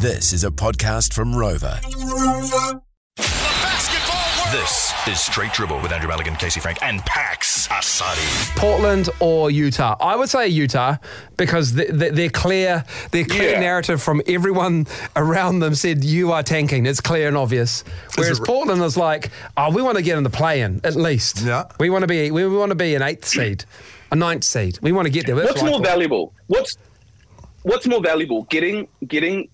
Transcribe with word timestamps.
This 0.00 0.32
is 0.32 0.44
a 0.44 0.50
podcast 0.50 1.12
from 1.14 1.34
Rover. 1.34 1.80
This 4.50 4.92
is 5.06 5.20
Straight 5.20 5.52
Dribble 5.52 5.80
with 5.80 5.92
Andrew 5.92 6.08
Mulligan, 6.08 6.36
Casey 6.36 6.60
Frank, 6.60 6.78
and 6.82 7.00
Pax 7.00 7.68
Asadi. 7.68 8.56
Portland 8.56 9.08
or 9.20 9.50
Utah? 9.50 9.96
I 10.00 10.16
would 10.16 10.28
say 10.28 10.48
Utah 10.48 10.96
because 11.36 11.74
the, 11.74 11.86
the, 11.86 12.10
their 12.10 12.30
clear, 12.30 12.84
their 13.10 13.24
clear 13.24 13.52
Yeah. 13.52 13.60
narrative 13.60 14.02
from 14.02 14.22
everyone 14.26 14.86
around 15.16 15.58
them 15.60 15.74
said 15.74 16.04
you 16.04 16.32
are 16.32 16.42
tanking. 16.42 16.86
It's 16.86 17.00
clear 17.00 17.28
and 17.28 17.36
obvious. 17.36 17.82
Whereas 18.16 18.38
it- 18.38 18.46
Portland 18.46 18.82
is 18.82 18.96
like, 18.96 19.30
oh, 19.56 19.70
we 19.72 19.82
want 19.82 19.96
to 19.96 20.02
get 20.02 20.16
in 20.18 20.24
the 20.24 20.30
play-in 20.30 20.80
at 20.84 20.96
least. 20.96 21.40
Yeah. 21.42 21.64
we 21.80 21.90
want 21.90 22.02
to 22.02 22.08
be 22.08 22.30
we 22.30 22.46
want 22.46 22.70
to 22.70 22.76
be 22.76 22.94
an 22.94 23.02
eighth 23.02 23.24
seed, 23.26 23.64
a 24.10 24.16
ninth 24.16 24.44
seed. 24.44 24.78
We 24.82 24.92
want 24.92 25.06
to 25.06 25.10
get 25.12 25.26
there. 25.26 25.34
That's 25.36 25.48
What's 25.50 25.62
what 25.62 25.68
I 25.68 25.70
more 25.72 25.78
thought. 25.80 25.86
valuable? 25.90 26.34
What's 26.46 26.76
what's 27.62 27.86
more 27.86 28.00
valuable? 28.02 28.44
Getting 28.44 28.88
getting 29.06 29.48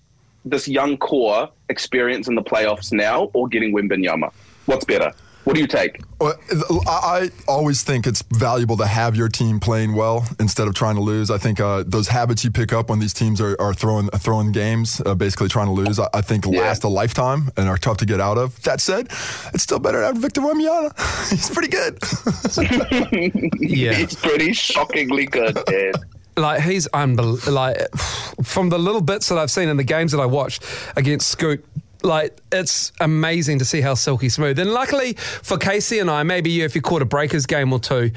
this 0.45 0.67
young 0.67 0.97
core 0.97 1.49
experience 1.69 2.27
in 2.27 2.35
the 2.35 2.43
playoffs 2.43 2.91
now, 2.93 3.25
or 3.33 3.47
getting 3.47 3.73
Wimbenyama? 3.73 4.31
What's 4.67 4.85
better? 4.85 5.11
What 5.43 5.53
do 5.53 5.61
you 5.61 5.67
take? 5.67 6.01
I 6.19 6.31
I 6.87 7.29
always 7.47 7.83
think 7.83 8.07
it's 8.07 8.23
valuable 8.31 8.77
to 8.77 8.87
have 8.87 9.15
your 9.15 9.29
team 9.29 9.59
playing 9.59 9.93
well 9.95 10.25
instead 10.39 10.67
of 10.67 10.73
trying 10.73 10.95
to 10.95 11.01
lose. 11.01 11.29
I 11.29 11.37
think 11.37 11.59
uh, 11.59 11.83
those 11.85 12.07
habits 12.07 12.43
you 12.43 12.49
pick 12.49 12.73
up 12.73 12.89
when 12.89 12.97
these 12.97 13.13
teams 13.13 13.39
are, 13.39 13.55
are 13.61 13.71
throwing 13.71 14.07
throwing 14.09 14.51
games, 14.51 15.03
uh, 15.05 15.13
basically 15.13 15.47
trying 15.49 15.67
to 15.67 15.71
lose, 15.71 15.99
I, 15.99 16.07
I 16.15 16.21
think 16.21 16.45
Yeah. 16.47 16.61
last 16.61 16.83
a 16.83 16.87
lifetime 16.87 17.51
and 17.57 17.69
are 17.69 17.77
tough 17.77 17.97
to 17.97 18.07
get 18.07 18.19
out 18.19 18.39
of. 18.39 18.59
That 18.63 18.81
said, 18.81 19.05
it's 19.53 19.61
still 19.61 19.77
better 19.77 19.99
to 19.99 20.07
have 20.07 20.17
Victor 20.17 20.41
Wembanyama. 20.41 21.29
He's 21.29 21.51
pretty 21.51 21.69
good. 21.69 21.99
Yeah. 23.59 23.93
he's 23.93 24.15
pretty 24.15 24.53
shockingly 24.53 25.25
good, 25.27 25.55
man. 25.69 25.93
Like 26.37 26.61
he's 26.61 26.87
unbel- 26.89 27.51
like 27.51 27.77
from 28.43 28.69
the 28.69 28.77
little 28.77 29.01
bits 29.01 29.29
that 29.29 29.37
I've 29.37 29.51
seen 29.51 29.69
in 29.69 29.77
the 29.77 29.83
games 29.83 30.11
that 30.11 30.19
I 30.19 30.25
watched 30.25 30.63
against 30.95 31.29
Scoot. 31.29 31.65
Like 32.03 32.37
it's 32.51 32.91
amazing 32.99 33.59
to 33.59 33.65
see 33.65 33.81
how 33.81 33.93
silky 33.93 34.29
smooth. 34.29 34.59
And 34.59 34.71
luckily 34.71 35.13
for 35.13 35.57
Casey 35.57 35.99
and 35.99 36.11
I, 36.11 36.23
maybe 36.23 36.51
you 36.51 36.65
if 36.65 36.75
you 36.75 36.81
caught 36.81 37.01
a 37.01 37.05
Breakers 37.05 37.45
game 37.45 37.71
or 37.71 37.79
two, 37.79 38.11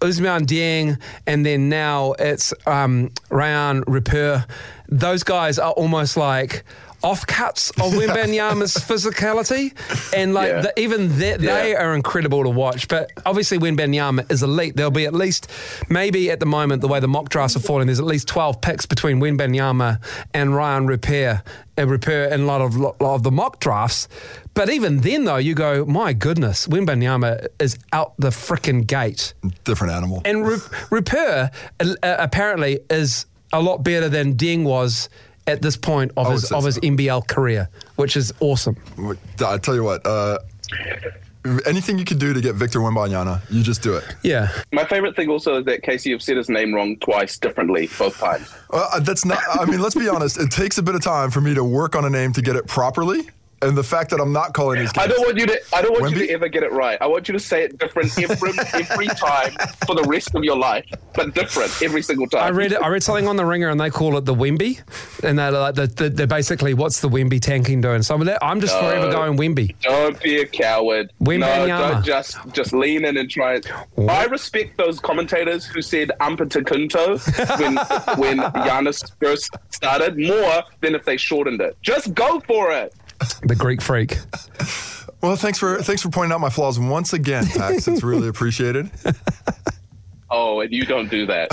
Ousmane 0.00 0.46
Dieng, 0.46 0.98
and 1.26 1.44
then 1.44 1.68
now 1.68 2.12
it's 2.18 2.52
um, 2.66 3.10
Rayan 3.28 3.84
Rupert. 3.86 4.46
Those 4.88 5.22
guys 5.22 5.58
are 5.58 5.72
almost 5.72 6.16
like 6.16 6.64
offcuts 7.02 7.70
of 7.80 7.92
Wembanyama's 7.92 8.74
physicality, 8.88 9.72
and 10.14 10.34
like 10.34 10.48
Yeah. 10.48 10.60
the, 10.62 10.80
even 10.80 11.18
they, 11.18 11.36
they 11.36 11.74
are 11.74 11.94
incredible 11.94 12.42
to 12.44 12.50
watch. 12.50 12.88
But 12.88 13.10
obviously, 13.26 13.58
Wembanyama 13.58 14.30
is 14.30 14.42
elite. 14.42 14.76
There'll 14.76 14.90
be 14.90 15.06
at 15.06 15.14
least, 15.14 15.50
maybe 15.88 16.30
at 16.30 16.40
the 16.40 16.46
moment, 16.46 16.80
the 16.82 16.88
way 16.88 17.00
the 17.00 17.08
mock 17.08 17.28
drafts 17.28 17.56
are 17.56 17.60
falling, 17.60 17.86
there's 17.86 18.00
at 18.00 18.06
least 18.06 18.28
12 18.28 18.60
picks 18.60 18.86
between 18.86 19.20
Wembanyama 19.20 19.98
and 20.34 20.50
Rayan 20.50 20.86
Rupert, 20.88 21.40
uh, 21.78 21.86
Rupert 21.86 22.32
in 22.32 22.42
a 22.42 22.44
lot 22.46 22.60
of, 22.60 22.76
lot 22.76 22.96
of 23.00 23.22
the 23.22 23.30
mock 23.30 23.60
drafts. 23.60 24.08
But 24.52 24.68
even 24.68 25.00
then, 25.00 25.24
though, 25.24 25.36
you 25.36 25.54
go, 25.54 25.84
my 25.86 26.12
goodness, 26.12 26.66
Wembanyama 26.66 27.46
is 27.58 27.78
out 27.92 28.14
the 28.18 28.28
frickin' 28.30 28.86
gate. 28.86 29.32
Different 29.64 29.92
animal. 29.94 30.20
And 30.24 30.44
Ru- 30.46 30.60
Rupert 30.90 31.50
uh, 31.80 31.94
apparently 32.02 32.80
is 32.90 33.26
a 33.52 33.62
lot 33.62 33.78
better 33.84 34.08
than 34.08 34.34
Dieng 34.34 34.64
was 34.64 35.08
at 35.50 35.62
this 35.62 35.76
point 35.76 36.12
of 36.16 36.30
his 36.30 36.48
say 36.48 36.56
of 36.56 36.64
his 36.64 36.76
so. 36.76 36.80
NBL 36.80 37.26
career, 37.26 37.68
which 37.96 38.16
is 38.16 38.32
awesome. 38.40 38.76
I 39.44 39.58
tell 39.58 39.74
you 39.74 39.84
what. 39.84 40.06
Uh, 40.06 40.38
anything 41.66 41.98
you 41.98 42.04
can 42.04 42.18
do 42.18 42.32
to 42.32 42.40
get 42.40 42.54
Victor 42.54 42.80
Wembanyama, 42.80 43.40
you 43.50 43.62
just 43.62 43.82
do 43.82 43.96
it. 43.96 44.04
Yeah. 44.22 44.48
My 44.72 44.84
favorite 44.84 45.16
thing 45.16 45.28
also 45.28 45.58
is 45.58 45.64
that 45.66 45.82
Casey, 45.82 46.10
you've 46.10 46.22
said 46.22 46.36
his 46.36 46.48
name 46.48 46.74
wrong 46.74 46.96
twice 46.98 47.38
differently, 47.38 47.88
both 47.98 48.18
times. 48.18 48.52
Uh, 48.70 49.00
that's 49.00 49.24
not. 49.24 49.38
I 49.52 49.64
mean, 49.64 49.80
let's 49.80 49.94
be 49.94 50.08
honest. 50.08 50.38
It 50.38 50.50
takes 50.50 50.78
a 50.78 50.82
bit 50.82 50.94
of 50.94 51.02
time 51.02 51.30
for 51.30 51.40
me 51.40 51.54
to 51.54 51.64
work 51.64 51.96
on 51.96 52.04
a 52.04 52.10
name 52.10 52.32
to 52.34 52.42
get 52.42 52.56
it 52.56 52.66
properly, 52.66 53.28
and 53.62 53.76
the 53.76 53.84
fact 53.84 54.10
that 54.10 54.20
I'm 54.20 54.32
not 54.32 54.54
calling 54.54 54.80
these. 54.80 54.90
I 54.90 55.06
Guys, 55.06 55.16
don't 55.16 55.26
want 55.26 55.38
you 55.38 55.46
to. 55.46 55.60
I 55.74 55.82
don't 55.82 56.00
want 56.00 56.14
you 56.14 56.26
to 56.26 56.32
ever 56.32 56.48
get 56.48 56.62
it 56.62 56.72
right. 56.72 56.98
I 57.00 57.06
want 57.06 57.28
you 57.28 57.32
to 57.32 57.40
say 57.40 57.64
it 57.64 57.78
different 57.78 58.16
every 58.18 58.52
every 58.74 59.06
time 59.08 59.52
for 59.86 59.94
the 59.94 60.04
rest 60.04 60.34
of 60.34 60.44
your 60.44 60.56
life, 60.56 60.86
but 61.14 61.34
different 61.34 61.70
every 61.82 62.02
single 62.02 62.26
time. 62.26 62.42
I 62.42 62.50
read 62.50 62.74
I 62.74 62.88
read 62.88 63.02
something 63.02 63.28
on 63.28 63.36
the 63.36 63.44
Ringer 63.44 63.68
and 63.68 63.80
they 63.80 63.90
call 63.90 64.16
it 64.16 64.24
the 64.24 64.34
Wemby, 64.34 64.80
and 65.24 65.38
they're 65.38 65.50
like 65.50 65.74
the, 65.74 65.86
the, 65.86 66.08
they're 66.08 66.26
basically 66.26 66.74
what's 66.74 67.00
the 67.00 67.08
Wemby 67.08 67.40
tanking 67.40 67.80
doing? 67.80 68.02
So 68.02 68.14
I'm, 68.14 68.28
I'm 68.42 68.60
just 68.60 68.78
forever 68.78 69.10
going 69.10 69.36
Wemby. 69.36 69.74
Don't 69.80 70.20
be 70.22 70.40
a 70.40 70.46
coward. 70.46 71.12
Wembanyama. 71.22 71.68
No, 71.68 71.92
don't 71.92 72.04
just 72.04 72.38
just 72.52 72.72
lean 72.72 73.04
in 73.04 73.16
and 73.16 73.30
try 73.30 73.54
it. 73.54 73.70
I 74.08 74.24
respect 74.24 74.76
those 74.76 75.00
commentators 75.00 75.66
who 75.66 75.82
said 75.82 76.12
Antetokounmpo 76.20 77.58
when 77.60 77.76
when 78.18 78.38
Giannis 78.38 79.12
first 79.20 79.54
started 79.70 80.18
more 80.18 80.62
than 80.80 80.94
if 80.94 81.04
they 81.04 81.16
shortened 81.16 81.60
it. 81.60 81.76
Just 81.82 82.14
go 82.14 82.40
for 82.40 82.72
it. 82.72 82.94
The 83.42 83.56
Greek 83.56 83.80
freak. 83.82 84.18
Well, 85.22 85.36
thanks 85.36 85.58
for 85.58 85.82
thanks 85.82 86.02
for 86.02 86.08
pointing 86.08 86.32
out 86.32 86.40
my 86.40 86.48
flaws 86.50 86.78
once 86.78 87.12
again, 87.12 87.46
Pax. 87.46 87.86
It's 87.86 88.02
really 88.04 88.28
appreciated. 88.28 88.90
Oh, 90.32 90.60
and 90.60 90.72
you 90.72 90.84
don't 90.86 91.10
do 91.10 91.26
that. 91.26 91.48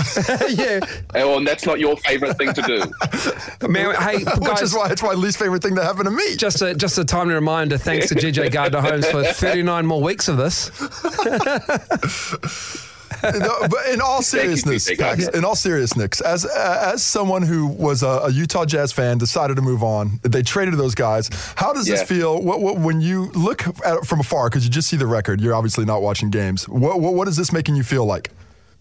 yeah, 0.56 0.80
oh, 1.20 1.36
and 1.38 1.46
that's 1.46 1.66
not 1.66 1.80
your 1.80 1.96
favorite 1.96 2.38
thing 2.38 2.52
to 2.54 2.62
do. 2.62 3.68
man. 3.68 3.94
Hey 3.96 4.18
Which 4.24 4.40
guys, 4.40 4.62
is 4.62 4.74
why 4.74 4.90
it's 4.90 5.02
my 5.02 5.14
least 5.14 5.38
favorite 5.38 5.62
thing 5.62 5.74
to 5.74 5.82
happen 5.82 6.04
to 6.04 6.10
me. 6.12 6.36
just 6.36 6.62
a 6.62 6.74
just 6.74 6.96
a 6.96 7.04
timely 7.04 7.34
reminder. 7.34 7.76
Thanks 7.76 8.08
to 8.08 8.14
JJ 8.14 8.52
Gardner 8.52 8.80
Holmes 8.80 9.06
for 9.10 9.24
39 9.24 9.84
more 9.84 10.00
weeks 10.00 10.28
of 10.28 10.36
this. 10.36 10.70
No, 13.38 13.68
but 13.68 13.88
in 13.92 14.00
all 14.00 14.22
seriousness, 14.22 14.90
Pax, 14.96 15.28
in 15.28 15.44
all 15.44 15.54
seriousness, 15.54 16.20
as 16.20 16.44
uh, 16.44 16.92
as 16.94 17.04
someone 17.04 17.42
who 17.42 17.66
was 17.66 18.02
a, 18.02 18.06
a 18.06 18.30
Utah 18.30 18.64
Jazz 18.64 18.92
fan, 18.92 19.18
decided 19.18 19.56
to 19.56 19.62
move 19.62 19.82
on. 19.82 20.20
They 20.22 20.42
traded 20.42 20.74
those 20.74 20.94
guys. 20.94 21.28
How 21.56 21.72
does 21.72 21.86
this 21.86 22.02
feel? 22.02 22.40
What, 22.42 22.60
what, 22.60 22.78
when 22.78 23.00
you 23.00 23.30
look 23.34 23.66
at 23.66 23.98
it 23.98 24.06
from 24.06 24.20
afar, 24.20 24.48
because 24.48 24.64
you 24.64 24.70
just 24.70 24.88
see 24.88 24.96
the 24.96 25.06
record, 25.06 25.40
you're 25.40 25.54
obviously 25.54 25.84
not 25.84 26.02
watching 26.02 26.30
games. 26.30 26.68
What, 26.68 27.00
what 27.00 27.14
what 27.14 27.28
is 27.28 27.36
this 27.36 27.52
making 27.52 27.76
you 27.76 27.82
feel 27.82 28.04
like? 28.04 28.30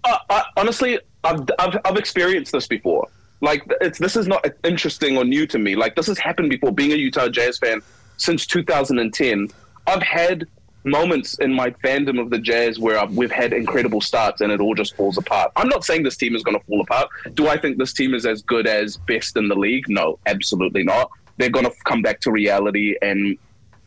Uh, 0.03 0.17
I, 0.29 0.43
honestly, 0.55 0.99
I've, 1.23 1.41
I've 1.59 1.77
I've 1.85 1.97
experienced 1.97 2.51
this 2.51 2.67
before. 2.67 3.07
Like 3.41 3.63
it's 3.81 3.99
this 3.99 4.15
is 4.15 4.27
not 4.27 4.45
interesting 4.63 5.17
or 5.17 5.23
new 5.23 5.45
to 5.47 5.59
me. 5.59 5.75
Like 5.75 5.95
this 5.95 6.07
has 6.07 6.17
happened 6.17 6.49
before. 6.49 6.71
Being 6.71 6.91
a 6.91 6.95
Utah 6.95 7.29
Jazz 7.29 7.57
fan 7.57 7.81
since 8.17 8.47
2010, 8.47 9.49
I've 9.85 10.01
had 10.01 10.47
moments 10.87 11.37
in 11.39 11.53
my 11.53 11.71
fandom 11.71 12.19
of 12.19 12.29
the 12.29 12.39
Jazz 12.39 12.79
where 12.79 12.97
I've, 12.97 13.15
we've 13.15 13.31
had 13.31 13.53
incredible 13.53 14.01
starts 14.01 14.41
and 14.41 14.51
it 14.51 14.59
all 14.59 14.73
just 14.73 14.95
falls 14.95 15.17
apart. 15.17 15.51
I'm 15.55 15.69
not 15.69 15.83
saying 15.83 16.03
this 16.03 16.17
team 16.17 16.35
is 16.35 16.43
going 16.43 16.57
to 16.59 16.65
fall 16.65 16.81
apart. 16.81 17.09
Do 17.33 17.47
I 17.47 17.57
think 17.57 17.77
this 17.77 17.93
team 17.93 18.13
is 18.13 18.25
as 18.25 18.41
good 18.41 18.67
as 18.67 18.97
best 18.97 19.37
in 19.37 19.47
the 19.47 19.55
league? 19.55 19.85
No, 19.87 20.19
absolutely 20.25 20.83
not. 20.83 21.09
They're 21.37 21.49
going 21.49 21.65
to 21.65 21.73
come 21.85 22.01
back 22.01 22.19
to 22.21 22.31
reality 22.31 22.95
and 23.01 23.37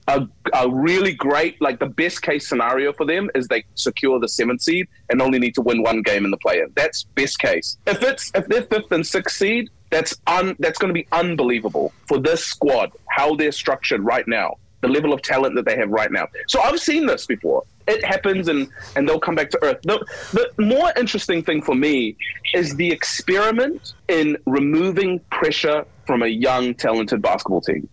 a, 0.09 0.29
a 0.55 0.69
really 0.69 1.13
great, 1.13 1.61
like 1.61 1.79
the 1.79 1.87
best 1.87 2.23
case 2.23 2.49
scenario 2.49 2.93
for 2.93 3.05
them 3.07 3.31
is 3.35 3.49
they 3.49 3.65
secure 3.75 4.19
the 4.19 4.29
seventh 4.29 4.63
seed 4.63 4.89
and 5.09 5.23
only 5.23 5.39
need 5.39 5.55
to 5.55 5.63
win 5.63 5.83
one 5.83 6.03
game 6.03 6.25
in 6.25 6.31
the 6.31 6.37
play-in. 6.37 6.73
That's 6.75 7.05
best 7.15 7.39
case. 7.39 7.77
If 7.87 8.03
it's 8.03 8.33
if 8.35 8.49
they're 8.49 8.63
fifth 8.63 8.91
and 8.91 9.07
sixth 9.07 9.37
seed, 9.37 9.71
that's 9.91 10.17
un, 10.27 10.57
that's 10.59 10.79
going 10.79 10.89
to 10.89 10.95
be 10.95 11.07
unbelievable 11.13 11.93
for 12.09 12.19
this 12.19 12.45
squad, 12.45 12.93
how 13.09 13.35
they're 13.35 13.53
structured 13.53 14.03
right 14.03 14.27
now, 14.27 14.57
the 14.81 14.89
level 14.89 15.13
of 15.13 15.23
talent 15.23 15.55
that 15.57 15.65
they 15.65 15.77
have 15.77 15.91
right 15.91 16.11
now. 16.11 16.27
So 16.49 16.61
I've 16.61 16.81
seen 16.81 17.07
this 17.07 17.27
before. 17.27 17.65
It 17.87 18.05
happens, 18.05 18.49
and 18.49 18.69
and 18.97 19.09
they'll 19.09 19.21
come 19.21 19.35
back 19.35 19.51
to 19.51 19.59
earth. 19.63 19.81
The, 19.83 20.05
the 20.33 20.63
more 20.63 20.93
interesting 20.97 21.43
thing 21.43 21.63
for 21.63 21.75
me 21.75 22.17
is 22.55 22.77
the 22.77 22.91
experiment 22.91 23.95
in 24.09 24.37
removing 24.47 25.21
pressure 25.31 25.85
from 26.07 26.23
a 26.23 26.29
young, 26.29 26.75
talented 26.75 27.21
basketball 27.23 27.61
team. 27.61 27.89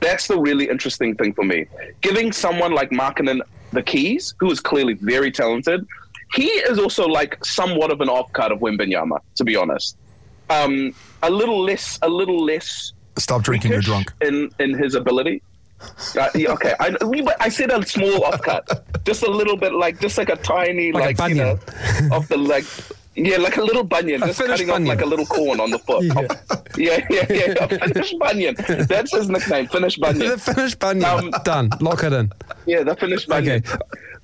That's 0.00 0.26
the 0.26 0.38
really 0.38 0.68
interesting 0.68 1.14
thing 1.14 1.32
for 1.32 1.44
me. 1.44 1.66
Giving 2.00 2.32
someone 2.32 2.72
like 2.72 2.90
Markkanen 2.90 3.40
the 3.72 3.82
keys, 3.82 4.34
who 4.40 4.50
is 4.50 4.58
clearly 4.58 4.94
very 4.94 5.30
talented, 5.30 5.86
he 6.34 6.46
is 6.46 6.78
also 6.78 7.06
like 7.06 7.44
somewhat 7.44 7.92
of 7.92 8.00
an 8.00 8.08
offcut 8.08 8.50
of 8.50 8.58
Wembenyama, 8.58 9.20
to 9.36 9.44
be 9.44 9.54
honest. 9.54 9.96
Um, 10.48 10.92
a 11.22 11.30
little 11.30 11.62
less, 11.62 11.98
a 12.02 12.08
little 12.08 12.44
less 12.44 12.92
Stop 13.16 13.42
drinking, 13.42 13.72
you're 13.72 13.80
drunk. 13.80 14.12
in 14.22 14.50
in 14.58 14.76
his 14.76 14.94
ability. 14.94 15.42
Uh, 16.18 16.28
yeah, 16.34 16.50
okay, 16.52 16.74
I, 16.78 16.94
we, 17.04 17.26
I 17.40 17.48
said 17.48 17.70
a 17.70 17.84
small 17.86 18.20
offcut, 18.20 18.82
just 19.04 19.22
a 19.22 19.30
little 19.30 19.56
bit, 19.56 19.72
like 19.72 20.00
just 20.00 20.18
like 20.18 20.28
a 20.28 20.36
tiny, 20.36 20.92
Like 20.92 21.18
a 21.18 21.22
like, 21.22 21.30
you 21.30 21.36
know, 21.36 21.58
of 22.12 22.28
the 22.28 22.36
like, 22.36 22.64
yeah, 23.16 23.36
like 23.38 23.56
a 23.56 23.62
little 23.62 23.84
bunion, 23.84 24.22
A 24.22 24.26
just 24.26 24.40
finished 24.40 24.66
cutting 24.66 24.86
bunion. 24.86 24.92
off 24.92 24.96
like 24.96 25.04
a 25.04 25.08
little 25.08 25.26
corn 25.26 25.60
on 25.60 25.70
the 25.70 25.78
foot. 25.78 26.04
yeah, 26.76 27.04
yeah, 27.10 27.26
yeah, 27.30 27.54
yeah. 27.58 27.66
Finish 27.66 28.14
bunion. 28.14 28.54
That's 28.88 29.14
his 29.14 29.28
nickname, 29.28 29.66
finish 29.68 29.96
bunion. 29.96 30.30
The 30.30 30.38
finished 30.38 30.78
bunion. 30.78 31.04
Um, 31.04 31.30
Done. 31.44 31.70
Lock 31.80 32.04
it 32.04 32.12
in. 32.12 32.30
Yeah, 32.66 32.82
the 32.82 32.94
finished 32.96 33.28
bunion. 33.28 33.62
Okay. 33.66 33.78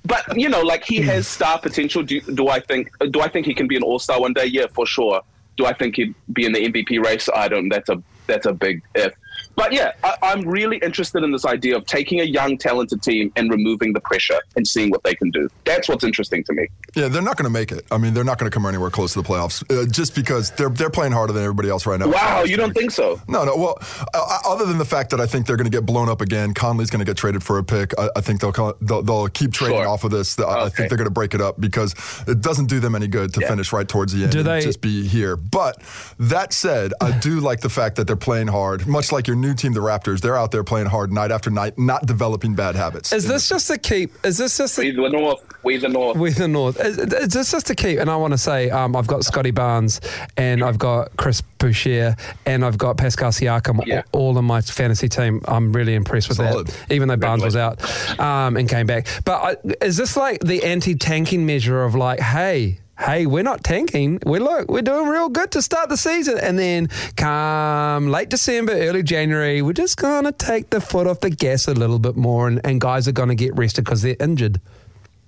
But 0.05 0.37
you 0.37 0.47
know, 0.49 0.61
like 0.61 0.85
he 0.85 1.01
has 1.01 1.27
star 1.27 1.59
potential. 1.59 2.01
Do, 2.03 2.21
do 2.21 2.47
I 2.49 2.59
think? 2.59 2.89
Do 3.11 3.19
I 3.21 3.27
think 3.27 3.45
he 3.45 3.53
can 3.53 3.67
be 3.67 3.75
an 3.75 3.83
all 3.83 3.99
star 3.99 4.21
one 4.21 4.33
day? 4.33 4.45
Yeah, 4.45 4.67
for 4.73 4.85
sure. 4.85 5.21
Do 5.57 5.65
I 5.65 5.73
think 5.73 5.95
he'd 5.95 6.13
be 6.31 6.45
in 6.45 6.53
the 6.53 6.59
MVP 6.71 7.03
race? 7.03 7.27
I 7.35 7.47
don't. 7.49 7.67
That's 7.67 7.89
a 7.89 8.01
that's 8.27 8.45
a 8.45 8.53
big 8.53 8.83
if. 8.95 9.13
But 9.55 9.73
yeah, 9.73 9.91
I, 10.03 10.15
I'm 10.21 10.41
really 10.47 10.77
interested 10.77 11.23
in 11.23 11.31
this 11.31 11.45
idea 11.45 11.75
of 11.75 11.85
taking 11.85 12.19
a 12.21 12.23
young, 12.23 12.57
talented 12.57 13.01
team 13.01 13.31
and 13.35 13.49
removing 13.49 13.93
the 13.93 13.99
pressure 14.01 14.39
and 14.55 14.67
seeing 14.67 14.89
what 14.91 15.03
they 15.03 15.15
can 15.15 15.31
do. 15.31 15.49
That's 15.65 15.89
what's 15.89 16.03
interesting 16.03 16.43
to 16.45 16.53
me. 16.53 16.67
Yeah, 16.95 17.07
they're 17.07 17.21
not 17.21 17.37
going 17.37 17.45
to 17.45 17.49
make 17.51 17.71
it. 17.71 17.85
I 17.91 17.97
mean, 17.97 18.13
they're 18.13 18.23
not 18.23 18.37
going 18.39 18.49
to 18.49 18.53
come 18.53 18.65
anywhere 18.65 18.89
close 18.89 19.13
to 19.13 19.21
the 19.21 19.27
playoffs 19.27 19.63
uh, 19.71 19.89
just 19.89 20.15
because 20.15 20.51
they're 20.51 20.69
they're 20.69 20.89
playing 20.89 21.11
harder 21.13 21.33
than 21.33 21.43
everybody 21.43 21.69
else 21.69 21.85
right 21.85 21.99
now. 21.99 22.07
Wow, 22.09 22.43
you 22.43 22.57
don't 22.57 22.73
think 22.73 22.91
so? 22.91 23.19
No, 23.27 23.43
no. 23.45 23.55
Well, 23.55 23.77
uh, 24.13 24.37
other 24.45 24.65
than 24.65 24.77
the 24.77 24.85
fact 24.85 25.09
that 25.11 25.19
I 25.19 25.25
think 25.25 25.45
they're 25.47 25.57
going 25.57 25.69
to 25.69 25.75
get 25.75 25.85
blown 25.85 26.09
up 26.09 26.21
again, 26.21 26.53
Conley's 26.53 26.89
going 26.89 26.99
to 26.99 27.05
get 27.05 27.17
traded 27.17 27.43
for 27.43 27.57
a 27.57 27.63
pick. 27.63 27.93
I, 27.97 28.09
I 28.15 28.21
think 28.21 28.41
they'll, 28.41 28.75
they'll 28.81 29.01
they'll 29.01 29.27
keep 29.29 29.53
trading 29.53 29.77
Sure. 29.77 29.87
off 29.87 30.03
of 30.03 30.11
this. 30.11 30.37
I, 30.39 30.65
I 30.65 30.69
think 30.69 30.89
they're 30.89 30.97
going 30.97 31.05
to 31.05 31.11
break 31.11 31.33
it 31.33 31.41
up 31.41 31.59
because 31.59 31.93
it 32.27 32.41
doesn't 32.41 32.65
do 32.67 32.79
them 32.79 32.95
any 32.95 33.07
good 33.07 33.33
to 33.33 33.41
Yeah. 33.41 33.49
finish 33.49 33.73
right 33.73 33.87
towards 33.87 34.13
the 34.13 34.23
end 34.23 34.31
Do 34.31 34.39
and 34.39 34.47
they- 34.47 34.61
just 34.61 34.81
be 34.81 35.07
here. 35.07 35.35
But 35.35 35.81
that 36.19 36.53
said, 36.53 36.93
I 37.01 37.11
do 37.19 37.39
like 37.39 37.61
the 37.61 37.69
fact 37.69 37.95
that 37.97 38.07
they're 38.07 38.15
playing 38.15 38.47
hard. 38.47 38.87
Much 38.87 39.11
like 39.11 39.26
your 39.27 39.35
new 39.35 39.53
team, 39.53 39.73
the 39.73 39.79
Raptors, 39.79 40.21
they're 40.21 40.37
out 40.37 40.51
there 40.51 40.63
playing 40.63 40.87
hard 40.87 41.11
night 41.11 41.31
after 41.31 41.49
night, 41.49 41.77
not 41.77 42.05
developing 42.05 42.55
bad 42.55 42.75
habits. 42.75 43.11
Is 43.13 43.27
this 43.27 43.49
just 43.49 43.67
to 43.67 43.77
keep? 43.77 44.11
Is 44.25 44.37
this 44.37 44.57
just 44.57 44.77
We 44.77 44.91
the 44.91 45.09
North. 45.09 45.43
We 45.63 45.77
the 45.77 45.89
North. 45.89 46.17
we 46.17 46.29
the 46.31 46.47
North? 46.47 46.79
Is, 46.79 46.97
is 46.97 47.29
this 47.33 47.51
just 47.51 47.67
to 47.67 47.75
keep? 47.75 47.99
And 47.99 48.09
I 48.09 48.15
want 48.15 48.33
to 48.33 48.37
say, 48.37 48.69
um, 48.69 48.95
I've 48.95 49.07
got 49.07 49.23
Scottie 49.25 49.51
Barnes, 49.51 49.99
and 50.37 50.63
I've 50.63 50.77
got 50.79 51.15
Chris 51.17 51.41
Boucher, 51.41 52.15
and 52.45 52.63
I've 52.63 52.77
got 52.77 52.97
Pascal 52.97 53.31
Siakam, 53.31 53.85
Yeah. 53.85 54.03
all 54.11 54.37
in 54.37 54.45
my 54.45 54.61
fantasy 54.61 55.09
team. 55.09 55.41
I'm 55.47 55.73
really 55.73 55.95
impressed 55.95 56.29
with 56.29 56.37
Solid. 56.37 56.67
that, 56.67 56.91
even 56.93 57.07
though 57.07 57.17
Barnes 57.17 57.43
was 57.43 57.55
out 57.55 57.81
um, 58.19 58.55
and 58.57 58.69
came 58.69 58.85
back. 58.87 59.07
But 59.25 59.59
I, 59.65 59.85
is 59.85 59.97
this 59.97 60.15
like 60.15 60.39
the 60.41 60.63
anti-tanking 60.63 61.45
measure 61.45 61.83
of 61.83 61.95
like, 61.95 62.19
hey? 62.19 62.79
Hey, 62.99 63.27
we're 63.27 63.43
not 63.43 63.63
tanking. 63.63 64.19
We 64.25 64.39
look, 64.39 64.71
we're 64.71 64.81
doing 64.81 65.07
real 65.07 65.29
good 65.29 65.51
to 65.51 65.61
start 65.61 65.89
the 65.89 65.97
season, 65.97 66.39
and 66.39 66.57
then 66.57 66.89
come 67.15 68.07
late 68.09 68.29
December, 68.29 68.73
early 68.73 69.03
January, 69.03 69.61
we're 69.61 69.73
just 69.73 69.97
gonna 69.97 70.31
take 70.31 70.71
the 70.71 70.81
foot 70.81 71.05
off 71.05 71.19
the 71.19 71.29
gas 71.29 71.67
a 71.67 71.73
little 71.73 71.99
bit 71.99 72.15
more, 72.15 72.47
and, 72.47 72.59
and 72.65 72.81
guys 72.81 73.07
are 73.07 73.11
gonna 73.11 73.35
get 73.35 73.55
rested 73.55 73.85
because 73.85 74.01
they're 74.01 74.15
injured. 74.19 74.59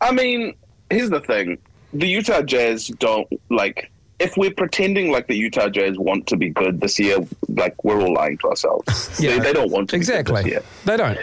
I 0.02 0.12
mean, 0.12 0.56
here's 0.90 1.12
the 1.12 1.22
thing: 1.22 1.60
the 1.94 2.08
Utah 2.08 2.42
Jazz 2.42 2.88
don't 2.88 3.28
like. 3.50 3.92
If 4.18 4.36
we're 4.36 4.52
pretending 4.52 5.12
like 5.12 5.28
the 5.28 5.36
Utah 5.36 5.70
Jazz 5.70 5.98
want 5.98 6.28
to 6.28 6.38
be 6.38 6.50
good 6.50 6.82
this 6.82 7.00
year, 7.00 7.20
like 7.50 7.84
we're 7.84 8.02
all 8.02 8.14
lying 8.14 8.38
to 8.40 8.50
ourselves. 8.50 9.18
They, 9.20 9.40
they 9.40 9.54
don't 9.54 9.72
want 9.72 9.90
to 9.90 9.98
be 10.00 10.04
good 10.04 10.10
exactly. 10.10 10.44
this 10.44 10.52
year. 10.52 10.64
They 10.86 10.98
don't. 10.98 11.18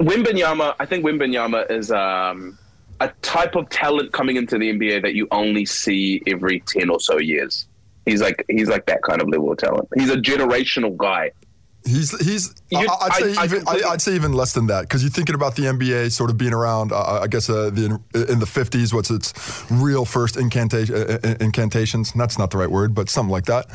Wimbenyama, 0.00 0.74
I 0.80 0.86
think 0.86 1.04
Wimbenyama 1.04 1.70
is 1.70 1.92
um, 1.92 2.58
a 3.04 3.12
type 3.22 3.54
of 3.56 3.68
talent 3.68 4.12
coming 4.12 4.36
into 4.36 4.58
the 4.58 4.72
NBA 4.72 5.02
that 5.02 5.14
you 5.14 5.26
only 5.30 5.64
see 5.66 6.22
every 6.26 6.60
ten 6.66 6.90
or 6.90 7.00
so 7.00 7.18
years. 7.18 7.66
He's 8.06 8.20
like 8.20 8.44
he's 8.48 8.68
like 8.68 8.86
that 8.86 9.02
kind 9.02 9.20
of 9.22 9.28
level 9.28 9.52
of 9.52 9.58
talent. 9.58 9.88
He's 9.96 10.10
a 10.10 10.16
generational 10.16 10.96
guy. 10.96 11.30
He's 11.84 12.16
he's. 12.24 12.54
You- 12.70 12.78
I, 12.78 13.06
I'd 13.06 13.12
say 13.14 13.34
I- 13.36 13.42
I 13.42 13.44
even, 13.46 13.58
completely- 13.58 13.84
I, 13.84 13.90
would 13.90 14.00
say 14.02 14.14
even 14.14 14.32
less 14.32 14.52
than 14.52 14.68
that 14.68 14.82
because 14.82 15.02
you're 15.02 15.10
thinking 15.10 15.34
about 15.34 15.56
the 15.56 15.62
NBA 15.64 16.12
sort 16.12 16.30
of 16.30 16.38
being 16.38 16.52
around. 16.52 16.92
Uh, 16.92 17.20
I 17.22 17.26
guess 17.26 17.50
uh, 17.50 17.70
the 17.70 17.86
in 18.14 18.38
the 18.38 18.46
50s. 18.46 18.94
What's 18.94 19.10
its 19.10 19.32
real 19.68 20.04
first 20.04 20.36
incantation? 20.36 20.94
Uh, 20.94 21.18
uh, 21.24 21.34
incantations. 21.40 22.12
That's 22.12 22.38
not 22.38 22.52
the 22.52 22.58
right 22.58 22.70
word, 22.70 22.94
but 22.94 23.08
something 23.10 23.32
like 23.32 23.46
that. 23.46 23.66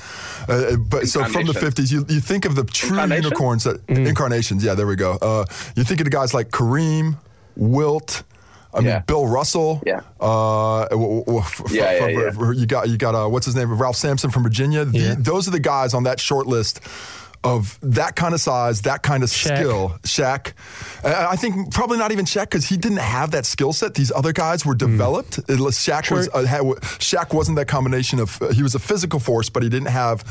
Uh, 0.48 0.78
but 0.78 1.08
so 1.10 1.26
from 1.26 1.48
the 1.48 1.54
50s, 1.54 1.92
you, 1.92 2.06
you 2.08 2.22
think 2.22 2.46
of 2.46 2.56
the 2.56 2.64
true 2.64 2.98
unicorns 2.98 3.66
that 3.66 3.82
incarnations. 3.90 4.64
Yeah, 4.64 4.74
there 4.74 4.88
we 4.88 4.96
go. 4.96 5.18
Uh, 5.22 5.44
you 5.76 5.84
think 5.84 6.00
of 6.00 6.06
the 6.06 6.12
guys 6.12 6.34
like 6.34 6.50
Kareem, 6.50 7.18
Wilt. 7.58 8.24
I 8.74 8.80
mean, 8.80 8.88
Yeah. 8.90 9.00
Bill 9.00 9.26
Russell. 9.28 9.82
Yeah. 9.86 10.02
Uh, 10.20 10.88
w- 10.90 11.24
w- 11.26 11.40
f- 11.40 11.62
f- 11.66 11.72
Yeah, 11.72 12.00
from- 12.00 12.10
yeah, 12.10 12.32
yeah. 12.34 12.52
You 12.52 12.66
got 12.66 12.90
you 12.90 12.98
got 12.98 13.16
uh, 13.16 13.28
what's 13.28 13.46
his 13.46 13.56
name? 13.56 13.72
Ralph 13.78 13.96
Sampson 13.96 14.30
from 14.30 14.44
Virginia. 14.44 14.86
The- 14.86 14.98
Yeah. 15.00 15.16
Those 15.18 15.48
are 15.48 15.52
the 15.52 15.60
guys 15.60 15.94
on 15.94 16.04
that 16.04 16.20
short 16.20 16.48
list 16.48 16.80
of 17.44 17.78
that 17.82 18.16
kind 18.16 18.34
of 18.34 18.42
size, 18.42 18.82
that 18.82 19.04
kind 19.04 19.24
of 19.24 19.30
Shaq. 19.30 19.58
skill. 19.58 19.96
Shaq. 20.04 20.54
I 21.04 21.36
think 21.38 21.72
probably 21.72 21.98
not 21.98 22.12
even 22.12 22.26
Shaq 22.26 22.42
because 22.42 22.66
he 22.66 22.78
didn't 22.78 22.98
have 22.98 23.32
that 23.32 23.46
skill 23.46 23.72
set. 23.74 23.94
These 23.94 24.12
other 24.12 24.34
guys 24.34 24.66
were 24.66 24.76
developed. 24.76 25.38
It 25.48 25.60
was- 25.60 25.78
Shaq 25.78 26.12
was 26.12 26.28
True. 26.28 26.42
uh, 26.42 26.46
had, 26.46 26.62
Shaq 27.00 27.34
wasn't 27.34 27.56
that 27.58 27.68
combination 27.68 28.20
of 28.20 28.42
uh, 28.42 28.50
he 28.50 28.64
was 28.64 28.76
a 28.76 28.80
physical 28.80 29.20
force, 29.20 29.50
but 29.50 29.64
he 29.64 29.70
didn't 29.70 29.90
have 29.90 30.24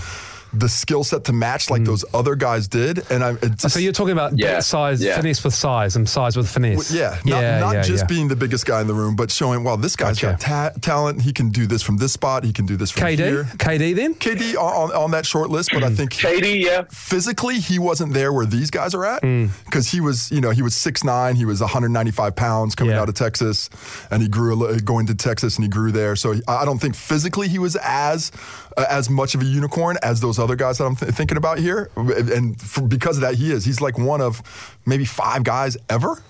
the 0.58 0.68
skill 0.68 1.04
set 1.04 1.24
to 1.24 1.32
match 1.32 1.70
like 1.70 1.84
those 1.84 2.04
other 2.14 2.34
guys 2.36 2.68
did. 2.68 3.08
And 3.10 3.22
I 3.24 3.30
it 3.32 3.56
just, 3.58 3.74
So 3.74 3.80
you're 3.80 3.92
talking 3.92 4.12
about 4.12 4.38
Yeah, 4.38 4.60
size, 4.60 5.02
yeah. 5.02 5.16
finesse 5.16 5.42
with 5.44 5.54
size, 5.54 5.96
and 5.96 6.08
size 6.08 6.36
with 6.36 6.48
finesse. 6.48 6.90
yeah, 6.92 7.18
not, 7.24 7.40
yeah, 7.42 7.58
not 7.60 7.74
yeah, 7.74 7.82
just 7.82 8.04
yeah. 8.04 8.06
being 8.06 8.28
the 8.28 8.36
biggest 8.36 8.66
guy 8.66 8.80
in 8.80 8.86
the 8.86 8.94
room, 8.94 9.16
but 9.16 9.30
showing, 9.30 9.64
well, 9.64 9.76
this 9.76 9.96
guy's 9.96 10.18
Gotcha. 10.20 10.38
got 10.46 10.72
ta- 10.74 10.78
talent. 10.80 11.22
He 11.22 11.32
can 11.32 11.50
do 11.50 11.66
this 11.66 11.82
from 11.82 11.96
this 11.98 12.12
spot. 12.12 12.44
He 12.44 12.52
can 12.52 12.66
do 12.66 12.76
this 12.76 12.90
from 12.90 13.02
KD, 13.04 13.16
here. 13.16 13.44
KD 13.58 13.94
then. 13.94 14.14
KD 14.14 14.54
on, 14.56 14.90
on, 14.90 14.96
on 14.96 15.10
that 15.12 15.26
short 15.26 15.50
list, 15.50 15.70
but 15.72 15.82
I 15.84 15.90
think 15.90 16.12
Shady, 16.14 16.60
yeah. 16.60 16.84
physically 16.90 17.58
he 17.60 17.78
wasn't 17.78 18.12
there 18.14 18.32
where 18.32 18.46
these 18.46 18.70
guys 18.70 18.94
are 18.94 19.04
at 19.04 19.22
Hmm. 19.22 19.46
because 19.64 19.88
he 19.88 20.00
was 20.00 20.30
you 20.30 20.40
know 20.40 20.50
he 20.50 20.62
was 20.62 20.74
6'9 20.74 21.34
he 21.36 21.44
was 21.44 21.60
195 21.60 22.34
pounds 22.36 22.74
coming 22.74 22.94
Yeah. 22.94 23.00
out 23.00 23.08
of 23.08 23.14
texas 23.14 23.68
and 24.10 24.22
he 24.22 24.28
grew 24.28 24.54
a 24.54 24.56
li- 24.56 24.80
going 24.80 25.06
to 25.06 25.14
texas 25.14 25.56
and 25.56 25.64
he 25.64 25.68
grew 25.68 25.90
there 25.92 26.16
so 26.16 26.32
he- 26.32 26.42
i 26.48 26.56
I 26.56 26.64
don't 26.64 26.78
think 26.80 26.94
physically 26.96 27.48
he 27.48 27.58
was 27.58 27.76
as 27.82 28.32
uh, 28.76 28.84
as 28.88 29.08
much 29.08 29.34
of 29.34 29.42
a 29.42 29.44
unicorn 29.44 29.96
as 30.02 30.20
those 30.20 30.38
other 30.38 30.56
guys 30.56 30.78
that 30.78 30.84
i'm 30.84 30.96
th- 30.96 31.12
thinking 31.12 31.36
about 31.36 31.58
here. 31.58 31.90
And 31.96 32.60
for, 32.60 32.82
because 32.82 33.16
of 33.16 33.22
that 33.22 33.34
he 33.34 33.52
is. 33.52 33.64
He's 33.64 33.80
like 33.80 33.98
one 33.98 34.20
of 34.20 34.42
maybe 34.86 35.04
five 35.04 35.44
guys 35.44 35.76
ever 35.88 36.22